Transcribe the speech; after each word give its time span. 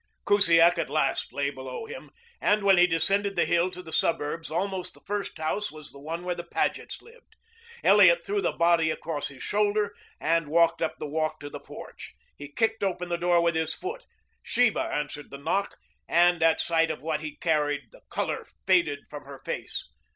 Kusiak 0.25 0.79
at 0.79 0.89
last 0.89 1.31
lay 1.31 1.51
below 1.51 1.85
him, 1.85 2.09
and 2.41 2.63
when 2.63 2.79
he 2.79 2.87
descended 2.87 3.35
the 3.35 3.45
hill 3.45 3.69
to 3.69 3.83
the 3.83 3.91
suburbs 3.91 4.49
almost 4.49 4.95
the 4.95 4.99
first 5.01 5.37
house 5.37 5.71
was 5.71 5.91
the 5.91 5.99
one 5.99 6.23
where 6.25 6.33
the 6.33 6.43
Pagets 6.43 7.03
lived. 7.03 7.35
Elliot 7.83 8.23
threw 8.25 8.41
the 8.41 8.51
body 8.51 8.89
across 8.89 9.27
his 9.27 9.43
shoulder 9.43 9.93
and 10.19 10.47
walked 10.47 10.81
up 10.81 10.95
the 10.97 11.05
walk 11.05 11.39
to 11.41 11.51
the 11.51 11.59
porch. 11.59 12.15
He 12.35 12.47
kicked 12.47 12.81
upon 12.81 13.09
the 13.09 13.15
door 13.19 13.41
with 13.41 13.53
his 13.53 13.75
foot. 13.75 14.07
Sheba 14.41 14.85
answered 14.91 15.29
the 15.29 15.37
knock, 15.37 15.77
and 16.09 16.41
at 16.41 16.59
sight 16.59 16.89
of 16.89 17.03
what 17.03 17.21
he 17.21 17.35
carried 17.35 17.89
the 17.91 18.01
color 18.09 18.47
faded 18.65 19.01
from 19.07 19.25
her 19.25 19.39
face. 19.45 19.87